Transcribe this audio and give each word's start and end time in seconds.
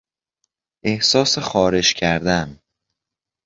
احساس 0.83 1.39
خارش 1.39 1.93
کردن 1.93 2.59